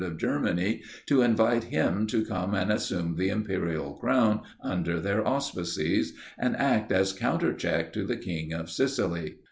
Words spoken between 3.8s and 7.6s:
crown under their auspices, and act as counter